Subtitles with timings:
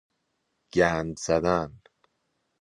[0.73, 1.81] گند زدن